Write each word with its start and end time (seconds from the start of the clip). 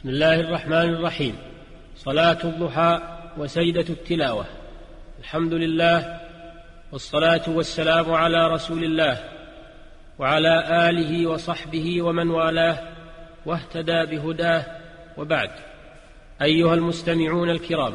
بسم 0.00 0.08
الله 0.08 0.40
الرحمن 0.40 0.94
الرحيم. 0.94 1.36
صلاة 1.96 2.38
الضحى 2.44 3.00
وسيدة 3.38 3.84
التلاوة. 3.90 4.44
الحمد 5.18 5.52
لله 5.52 6.20
والصلاة 6.92 7.42
والسلام 7.48 8.12
على 8.12 8.48
رسول 8.48 8.84
الله 8.84 9.18
وعلى 10.18 10.88
آله 10.88 11.26
وصحبه 11.26 12.02
ومن 12.02 12.30
والاه 12.30 12.78
واهتدى 13.46 14.06
بهداه 14.06 14.64
وبعد. 15.16 15.50
أيها 16.42 16.74
المستمعون 16.74 17.50
الكرام 17.50 17.94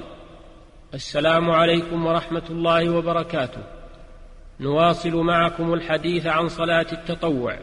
السلام 0.93 1.51
عليكم 1.51 2.05
ورحمة 2.05 2.45
الله 2.49 2.89
وبركاته. 2.89 3.63
نواصل 4.59 5.15
معكم 5.15 5.73
الحديث 5.73 6.27
عن 6.27 6.49
صلاة 6.49 6.87
التطوع. 6.91 7.57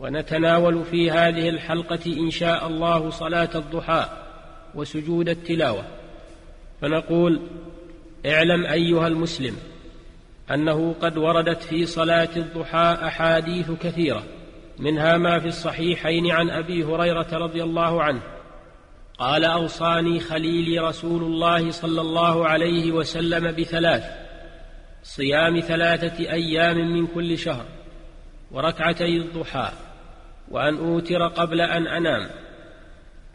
ونتناول 0.00 0.84
في 0.84 1.10
هذه 1.10 1.48
الحلقة 1.48 2.00
إن 2.06 2.30
شاء 2.30 2.66
الله 2.66 3.10
صلاة 3.10 3.50
الضحى 3.54 4.06
وسجود 4.74 5.28
التلاوة. 5.28 5.84
فنقول 6.80 7.40
اعلم 8.26 8.66
أيها 8.66 9.06
المسلم 9.06 9.56
أنه 10.50 10.94
قد 11.00 11.18
وردت 11.18 11.62
في 11.62 11.86
صلاة 11.86 12.28
الضحى 12.36 12.98
أحاديث 13.02 13.70
كثيرة 13.70 14.22
منها 14.78 15.16
ما 15.16 15.38
في 15.38 15.46
الصحيحين 15.46 16.30
عن 16.30 16.50
أبي 16.50 16.84
هريرة 16.84 17.28
رضي 17.32 17.62
الله 17.62 18.02
عنه. 18.02 18.20
قال 19.18 19.44
أوصاني 19.44 20.20
خليلي 20.20 20.78
رسول 20.78 21.22
الله 21.22 21.70
صلى 21.70 22.00
الله 22.00 22.46
عليه 22.48 22.92
وسلم 22.92 23.52
بثلاث 23.52 24.04
صيام 25.02 25.60
ثلاثة 25.60 26.32
أيام 26.32 26.76
من 26.76 27.06
كل 27.06 27.38
شهر 27.38 27.64
وركعتي 28.50 29.16
الضحى. 29.16 29.85
وأن 30.50 30.76
أوتر 30.76 31.28
قبل 31.28 31.60
أن 31.60 31.86
أنام 31.86 32.28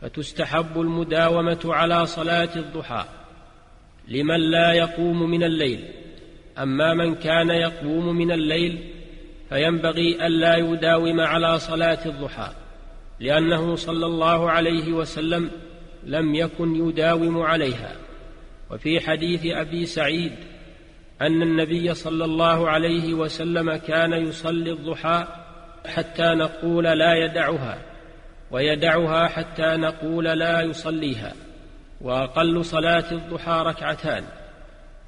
فتستحب 0.02 0.82
المداومة 0.82 1.60
على 1.66 2.06
صلاة 2.06 2.50
الضحى. 2.56 3.06
لمن 4.08 4.40
لا 4.40 4.74
يقوم 4.74 5.32
من 5.32 5.44
الليل 5.44 5.88
أما 6.58 6.94
من 6.94 7.16
كان 7.16 7.50
يقوم 7.50 8.16
من 8.16 8.32
الليل 8.32 8.94
فينبغي 9.50 10.28
ألا 10.28 10.56
يداوم 10.56 11.20
على 11.20 11.60
صلاة 11.60 12.06
الضحى 12.06 12.52
لأنه 13.20 13.76
صلى 13.76 14.06
الله 14.06 14.52
عليه 14.52 14.92
وسلم 14.94 15.52
لم 16.04 16.36
يكن 16.36 16.76
يداوم 16.76 17.42
عليها. 17.42 17.96
وفي 18.72 19.00
حديث 19.00 19.46
أبي 19.46 19.86
سعيد 19.86 20.32
أن 21.22 21.42
النبي 21.42 21.94
صلى 21.94 22.26
الله 22.26 22.70
عليه 22.70 23.14
وسلم 23.14 23.76
كان 23.76 24.14
يصلي 24.14 24.72
الضحى 24.72 25.41
حتى 25.86 26.24
نقول 26.24 26.84
لا 26.84 27.14
يدعها 27.14 27.82
ويدعها 28.52 29.28
حتى 29.28 29.76
نقول 29.78 30.26
لا 30.26 30.62
يصليها 30.62 31.34
وأقل 32.02 32.66
صلاة 32.66 33.12
الضحى 33.12 33.64
ركعتان 33.66 34.24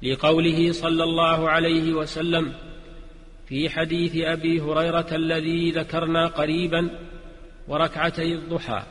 لقوله 0.02 0.72
صلى 0.72 1.04
الله 1.04 1.50
عليه 1.50 1.92
وسلم 1.92 2.52
في 3.46 3.70
حديث 3.70 4.16
أبي 4.16 4.60
هريرة 4.60 5.06
الذي 5.12 5.70
ذكرنا 5.70 6.26
قريبا 6.26 6.90
وركعتي 7.68 8.34
الضحى 8.34 8.82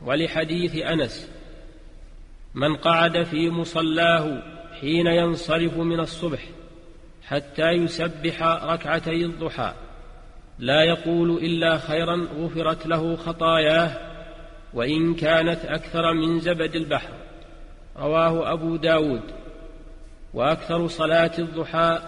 ولحديث 0.00 0.76
أنس 0.76 1.30
من 2.54 2.76
قعد 2.76 3.22
في 3.22 3.50
مصلاه 3.50 4.42
حين 4.80 5.06
ينصرف 5.06 5.76
من 5.76 6.00
الصبح 6.00 6.40
حتى 7.22 7.70
يسبح 7.70 8.42
ركعتي 8.42 9.24
الضحى 9.24 9.74
لا 10.58 10.82
يقول 10.82 11.30
إلا 11.30 11.78
خيرا 11.78 12.28
غفرت 12.38 12.86
له 12.86 13.16
خطاياه 13.16 13.90
وإن 14.74 15.14
كانت 15.14 15.64
أكثر 15.64 16.12
من 16.12 16.40
زبد 16.40 16.74
البحر. 16.74 17.12
رواه 17.96 18.52
أبو 18.52 18.76
داود. 18.76 19.22
وأكثر 20.34 20.88
صلاة 20.88 21.30
الضحى 21.38 21.98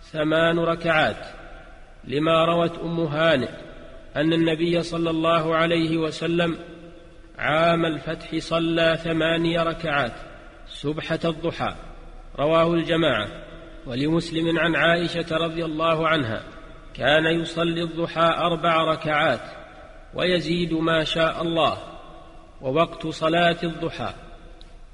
ثمان 0.00 0.58
ركعات 0.58 1.26
لما 2.04 2.44
روت 2.44 2.78
أم 2.78 3.00
هانئ 3.00 3.50
أن 4.16 4.32
النبي 4.32 4.82
صلى 4.82 5.10
الله 5.10 5.56
عليه 5.56 5.96
وسلم 5.96 6.58
عام 7.38 7.86
الفتح 7.86 8.38
صلى 8.38 8.98
ثماني 9.04 9.58
ركعات 9.58 10.12
سبحة 10.66 11.18
الضحى. 11.24 11.74
رواه 12.38 12.74
الجماعة. 12.74 13.28
ولمسلم 13.86 14.58
عن 14.58 14.76
عائشة 14.76 15.36
رضي 15.36 15.64
الله 15.64 16.08
عنها. 16.08 16.42
كان 16.96 17.40
يصلي 17.40 17.82
الضحى 17.82 18.34
أربع 18.36 18.84
ركعات 18.84 19.40
ويزيد 20.14 20.72
ما 20.72 21.04
شاء 21.04 21.42
الله 21.42 21.78
ووقت 22.62 23.06
صلاة 23.06 23.56
الضحى 23.62 24.14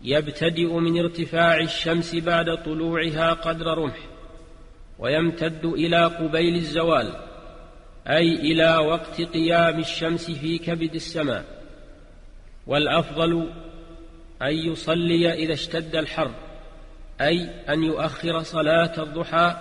يبتدئ 0.03 0.73
من 0.73 0.99
ارتفاع 0.99 1.57
الشمس 1.61 2.15
بعد 2.15 2.62
طلوعها 2.65 3.33
قدر 3.33 3.79
رمح 3.79 3.99
ويمتد 4.99 5.65
إلى 5.65 6.05
قبيل 6.05 6.55
الزوال 6.55 7.17
أي 8.09 8.35
إلى 8.35 8.77
وقت 8.77 9.21
قيام 9.21 9.79
الشمس 9.79 10.31
في 10.31 10.59
كبد 10.59 10.95
السماء. 10.95 11.45
والأفضل 12.67 13.51
أن 14.43 14.55
يصلي 14.55 15.33
إذا 15.33 15.53
اشتد 15.53 15.97
الحر 15.97 16.31
أي 17.21 17.51
أن 17.69 17.85
يؤخر 17.85 18.43
صلاة 18.43 19.03
الضحى 19.03 19.57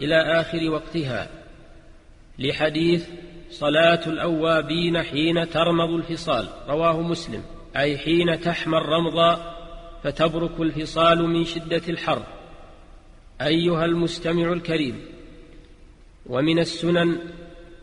إلى 0.00 0.40
آخر 0.40 0.70
وقتها. 0.70 1.43
لحديث 2.38 3.06
صلاة 3.50 4.00
الأوابين 4.06 5.02
حين 5.02 5.50
ترمض 5.50 5.90
الفصال 5.90 6.48
رواه 6.68 7.00
مسلم 7.00 7.42
أي 7.76 7.98
حين 7.98 8.40
تحمى 8.40 8.78
الرمض 8.78 9.38
فتبرك 10.02 10.60
الفصال 10.60 11.28
من 11.28 11.44
شدة 11.44 11.82
الحر. 11.88 12.22
أيها 13.40 13.84
المستمع 13.84 14.52
الكريم 14.52 15.00
ومن 16.26 16.58
السنن 16.58 17.18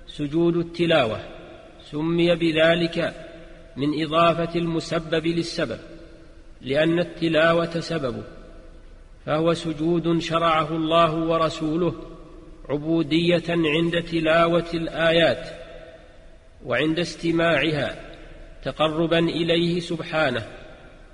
سجود 0.08 0.58
التلاوة 0.58 1.20
سمي 1.92 2.36
بذلك 2.36 3.28
من 3.78 4.04
إضافة 4.04 4.56
المسبب 4.60 5.28
للسبب 5.28 5.80
لأن 6.62 7.00
التلاوة 7.00 7.80
سببه 7.80 8.24
فهو 9.26 9.54
سجود 9.54 10.20
شرعه 10.20 10.76
الله 10.76 11.14
ورسوله 11.14 11.96
عبودية 12.70 13.44
عند 13.50 14.04
تلاوة 14.04 14.70
الآيات 14.74 15.50
وعند 16.66 17.00
استماعها 17.00 18.12
تقربا 18.64 19.20
إليه 19.20 19.80
سبحانه 19.80 20.48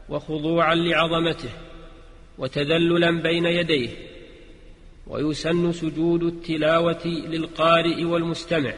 وخضوعا 0.09 0.75
لعظمته 0.75 1.50
وتذللا 2.38 3.22
بين 3.22 3.46
يديه 3.46 3.90
ويسن 5.08 5.72
سجود 5.72 6.24
التلاوة 6.24 7.06
للقارئ 7.06 8.03
والمستمع 8.03 8.74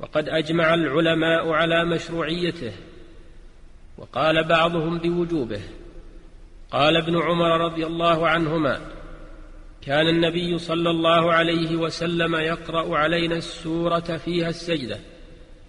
وقد 0.00 0.28
أجمع 0.28 0.74
العلماء 0.74 1.48
على 1.48 1.84
مشروعيته 1.84 2.72
وقال 3.98 4.44
بعضهم 4.44 4.98
بوجوبه 4.98 5.60
قال 6.70 6.96
ابن 6.96 7.16
عمر 7.16 7.60
رضي 7.60 7.86
الله 7.86 8.28
عنهما 8.28 8.80
كان 9.86 10.08
النبي 10.08 10.58
صلى 10.58 10.90
الله 10.90 11.32
عليه 11.32 11.76
وسلم 11.76 12.34
يقرأ 12.34 12.96
علينا 12.96 13.36
السورة 13.36 14.00
فيها 14.00 14.48
السجدة 14.48 14.98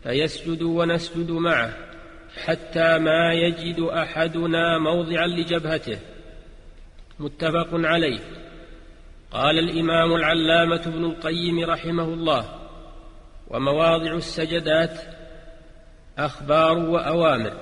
فيسجد 0.03 0.61
ونسجد 0.61 1.31
معه 1.31 1.73
حتى 2.45 2.97
ما 2.97 3.33
يجد 3.33 3.79
أحدنا 3.79 4.79
موضعا 4.79 5.27
لجبهته. 5.27 5.99
متفق 7.19 7.69
عليه. 7.73 8.19
قال 9.31 9.59
الإمام 9.59 10.15
العلامة 10.15 10.81
ابن 10.85 11.05
القيم 11.05 11.59
رحمه 11.59 12.03
الله 12.03 12.59
ومواضع 13.47 14.13
السجدات 14.13 14.99
أخبار 16.17 16.77
وأوامر 16.77 17.53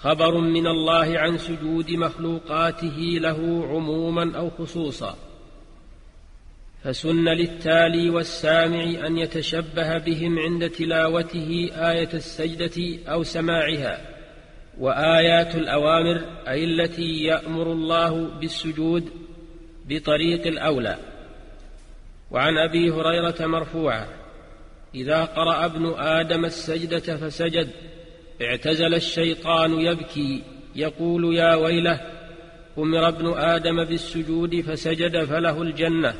خبر 0.00 0.38
من 0.38 0.66
الله 0.66 1.18
عن 1.18 1.38
سجود 1.38 1.90
مخلوقاته 1.90 3.18
له 3.20 3.66
عموما 3.70 4.38
أو 4.38 4.50
خصوصا. 4.50 5.29
فسن 6.84 7.28
للتالي 7.28 8.10
والسامع 8.10 9.06
أن 9.06 9.18
يتشبه 9.18 9.98
بهم 9.98 10.38
عند 10.38 10.70
تلاوته 10.70 11.70
آية 11.74 12.08
السجدة 12.14 12.98
أو 13.08 13.22
سماعها 13.22 14.00
وآيات 14.78 15.54
الأوامر 15.54 16.24
أي 16.48 16.64
التي 16.64 17.24
يأمر 17.24 17.72
الله 17.72 18.38
بالسجود 18.40 19.10
بطريق 19.88 20.46
الأولى. 20.46 20.96
وعن 22.30 22.58
أبي 22.58 22.90
هريرة 22.90 23.46
مرفوعا 23.46 24.06
إذا 24.94 25.24
قرأ 25.24 25.64
ابن 25.64 25.94
آدم 25.98 26.44
السجدة 26.44 27.16
فسجد 27.16 27.68
اعتزل 28.42 28.94
الشيطان 28.94 29.80
يبكي 29.80 30.42
يقول 30.76 31.34
يا 31.34 31.54
ويله 31.54 32.00
أمر 32.78 33.08
ابن 33.08 33.38
آدم 33.38 33.84
بالسجود 33.84 34.60
فسجد 34.60 35.24
فله 35.24 35.62
الجنة. 35.62 36.14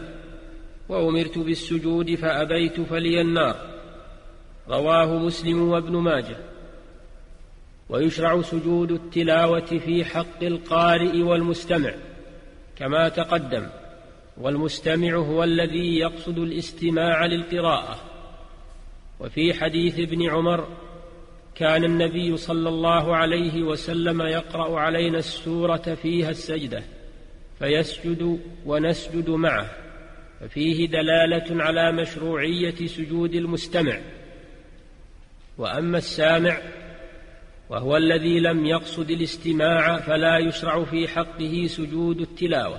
وأمرت 0.91 1.39
بالسجود 1.39 2.15
فأبيت 2.15 2.81
فلي 2.81 3.21
النار. 3.21 3.57
رواه 4.69 5.19
مسلم 5.19 5.69
وابن 5.69 5.97
ماجه. 5.97 6.37
ويشرع 7.89 8.43
سجود 8.43 8.91
التلاوة 8.91 9.61
في 9.61 10.05
حق 10.05 10.43
القارئ 10.43 11.23
والمستمع 11.23 11.95
كما 12.77 13.09
تقدم. 13.09 13.67
والمستمع 14.41 15.15
هو 15.15 15.45
الذي 15.45 15.99
يقصد 15.99 16.39
الاستماع 16.39 17.27
للقراءة. 17.27 17.99
وفي 19.21 19.55
حديث 19.55 19.99
ابن 19.99 20.31
عمر 20.31 20.69
كان 21.55 21.85
النبي 21.85 22.37
صلى 22.37 22.69
الله 22.69 23.17
عليه 23.17 23.63
وسلم 23.63 24.23
يقرأ 24.23 24.81
علينا 24.81 25.19
السورة 25.19 25.97
فيها 26.03 26.31
السجدة 26.31 26.83
فيسجد 27.59 28.41
ونسجد 28.67 29.31
معه. 29.31 29.90
ففيه 30.41 30.87
دلالة 30.87 31.63
على 31.63 31.93
مشروعية 31.93 32.87
سجود 32.87 33.35
المستمع. 33.35 33.99
وأما 35.59 35.99
السامع 35.99 36.59
وهو 37.71 37.97
الذي 37.97 38.41
لم 38.41 38.67
يقصد 38.67 39.11
الاستماع 39.11 39.97
فلا 39.97 40.39
يشرع 40.39 40.85
في 40.85 41.09
حقه 41.09 41.67
سجود 41.67 42.21
التلاوة. 42.21 42.79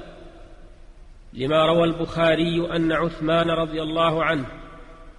لما 1.33 1.65
روى 1.65 1.83
البخاري 1.83 2.75
أن 2.75 2.91
عثمان 2.91 3.49
رضي 3.49 3.81
الله 3.81 4.23
عنه 4.23 4.45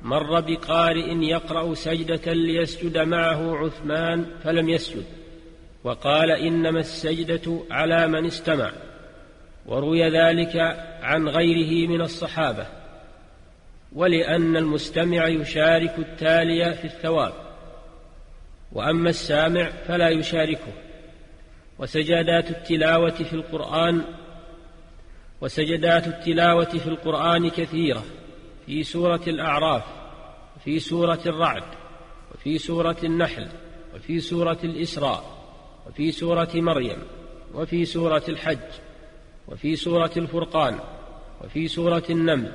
مر 0.03 0.41
بقارئ 0.41 1.15
يقرأ 1.25 1.75
سجدة 1.75 2.33
ليسجد 2.33 2.99
معه 2.99 3.57
عثمان 3.57 4.27
فلم 4.45 4.69
يسجد 4.69 5.05
وقال 5.85 6.31
إنما 6.31 6.81
السجدة 6.81 7.61
على 7.71 8.09
من 8.09 8.27
استمع. 8.27 8.73
وروي 9.67 10.09
ذلك 10.09 10.57
عن 11.03 11.29
غيره 11.29 11.89
من 11.89 12.01
الصحابة 12.01 12.67
ولأن 13.93 14.57
المستمع 14.57 15.29
يشارك 15.29 15.99
التالي 15.99 16.75
في 16.75 16.85
الثواب 16.85 17.33
وأما 18.73 19.11
السامع 19.11 19.71
فلا 19.71 20.09
يشاركه 20.09 20.73
وسجدات 21.79 22.51
التلاوة 22.51 23.11
في 23.11 23.33
القرآن 23.33 24.05
وسجدات 25.41 26.07
التلاوة 26.07 26.65
في 26.65 26.87
القرآن 26.87 27.51
كثيرة 27.51 28.05
في 28.67 28.83
سورة 28.83 29.21
الأعراف 29.27 29.85
وفي 30.57 30.79
سورة 30.79 31.21
الرعد 31.27 31.63
وفي 32.35 32.59
سورة 32.59 32.97
النحل 33.05 33.49
وفي 33.95 34.21
سورة 34.21 34.59
الإسراء 34.65 35.25
وفي 35.87 36.13
سورة 36.13 36.51
مريم 36.55 36.99
وفي 37.55 37.85
سورة 37.85 38.23
الحج. 38.29 38.59
وفي 39.49 39.77
سورة 39.77 40.11
الفرقان 40.17 40.79
وفي 41.45 41.69
سورة 41.69 42.05
النمل 42.11 42.53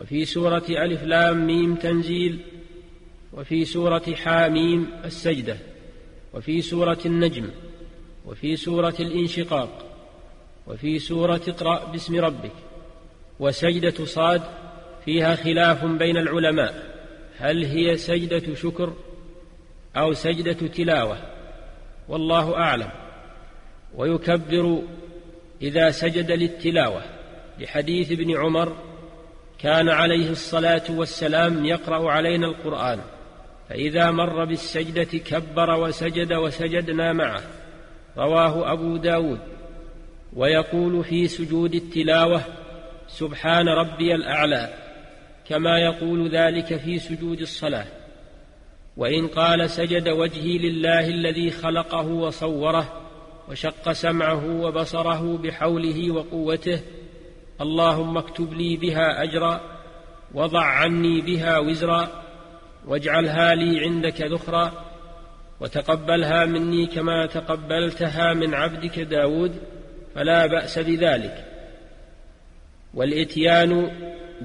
وفي 0.00 0.24
سورة 0.24 0.64
ألف 0.68 1.02
لام 1.02 1.46
ميم 1.46 1.74
تنزيل 1.74 2.38
وفي 3.32 3.64
سورة 3.64 4.14
حاميم 4.14 4.90
السجدة 5.04 5.56
وفي 6.34 6.60
سورة 6.60 6.98
النجم 7.06 7.50
وفي 8.26 8.56
سورة 8.56 8.94
الانشقاق 9.00 9.86
وفي 10.66 10.98
سورة 10.98 11.40
اقرأ 11.48 11.84
باسم 11.84 12.20
ربك. 12.20 12.52
وسجدة 13.40 14.04
صاد 14.04 14.42
فيها 15.04 15.36
خلاف 15.36 15.84
بين 15.84 16.16
العلماء 16.16 17.00
هل 17.38 17.64
هي 17.64 17.96
سجدة 17.96 18.54
شكر 18.54 18.92
أو 19.96 20.12
سجدة 20.12 20.68
تلاوة؟ 20.68 21.18
والله 22.08 22.56
أعلم. 22.56 22.90
ويكبر 23.94 24.82
إذا 25.62 25.90
سجد 25.90 26.30
للتلاوة 26.30 27.02
لحديث 27.58 28.12
ابن 28.12 28.36
عمر 28.36 28.76
كان 29.58 29.88
عليه 29.88 30.30
الصلاة 30.30 30.82
والسلام 30.90 31.64
يقرأ 31.64 32.10
علينا 32.10 32.46
القرآن 32.46 33.00
فإذا 33.68 34.10
مر 34.10 34.44
بالسجدة 34.44 35.18
كبر 35.18 35.80
وسجد 35.80 36.32
وسجدنا 36.32 37.12
معه 37.12 37.42
رواه 38.16 38.72
أبو 38.72 38.96
داود 38.96 39.38
ويقول 40.36 41.04
في 41.04 41.28
سجود 41.28 41.74
التلاوة 41.74 42.42
سبحان 43.08 43.68
ربي 43.68 44.14
الأعلى 44.14 44.74
كما 45.48 45.78
يقول 45.78 46.30
ذلك 46.30 46.76
في 46.76 46.98
سجود 46.98 47.40
الصلاة. 47.40 47.86
وإن 48.96 49.26
قال 49.26 49.70
سجد 49.70 50.08
وجهي 50.08 50.58
لله 50.58 51.08
الذي 51.08 51.50
خلقه 51.50 52.06
وصوره 52.06 52.99
وشق 53.48 53.92
سمعه 53.92 54.60
وبصره 54.60 55.36
بحوله 55.36 56.10
وقوته 56.10 56.80
اللهم 57.60 58.18
اكتب 58.18 58.52
لي 58.52 58.76
بها 58.76 59.22
أجرا 59.22 59.60
وضع 60.34 60.64
عني 60.64 61.20
بها 61.20 61.58
وزرا 61.58 62.08
واجعلها 62.86 63.54
لي 63.54 63.80
عندك 63.80 64.22
ذخرا 64.22 64.72
وتقبلها 65.60 66.44
مني 66.44 66.86
كما 66.86 67.26
تقبلتها 67.26 68.34
من 68.34 68.54
عبدك 68.54 68.98
داود 68.98 69.52
فلا 70.14 70.46
بأس 70.46 70.78
بذلك. 70.78 71.44
والإتيان 72.94 73.90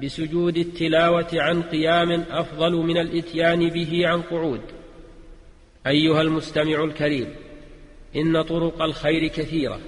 بسجود 0.02 0.56
التلاوة 0.56 1.28
عن 1.32 1.62
قيام 1.62 2.24
أفضل 2.30 2.72
من 2.72 2.98
الإتيان 2.98 3.68
به 3.68 4.08
عن 4.08 4.22
قعود. 4.22 4.60
أيها 5.86 6.22
المستمع 6.22 6.84
الكريم. 6.84 7.34
إن 8.16 8.42
طرق 8.42 8.82
الخير 8.82 9.26
كثيرة 9.26 9.80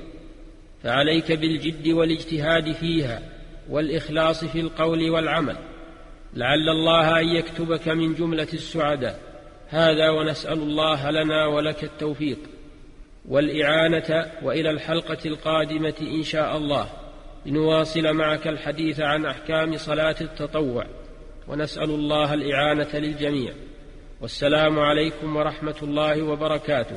فعليك 0.82 1.32
بالجد 1.32 1.88
والاجتهاد 1.88 2.72
فيها 2.72 3.22
والإخلاص 3.70 4.44
في 4.44 4.60
القول 4.60 5.10
والعمل. 5.10 5.56
لعل 6.34 6.68
الله 6.68 7.20
أن 7.20 7.28
يكتبك 7.28 7.88
من 7.88 8.14
جملة 8.14 8.48
السعداء 8.52 9.20
هذا 9.68 10.10
ونسأل 10.10 10.58
الله 10.58 11.10
لنا 11.10 11.46
ولك 11.46 11.84
التوفيق. 11.84 12.38
والإعانة 13.28 14.32
وإلى 14.42 14.70
الحلقة 14.70 15.18
القادمة 15.26 15.94
إن 16.00 16.22
شاء 16.22 16.56
الله 16.56 16.88
لنواصل 17.46 18.12
معك 18.12 18.48
الحديث 18.48 19.00
عن 19.00 19.26
أحكام 19.26 19.76
صلاة 19.76 20.16
التطوع. 20.20 20.86
ونسأل 21.48 21.90
الله 21.90 22.34
الإعانة 22.34 22.88
للجميع. 22.94 23.52
والسلام 24.20 24.78
عليكم 24.78 25.36
ورحمة 25.36 25.76
الله 25.82 26.22
وبركاته. 26.22 26.96